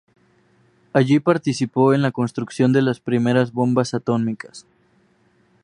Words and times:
Allí 0.93 1.19
participó 1.19 1.93
en 1.93 2.01
la 2.01 2.11
construcción 2.11 2.73
de 2.73 2.81
las 2.81 2.99
primeras 2.99 3.51
bombas 3.53 3.93
atómicas. 3.93 4.65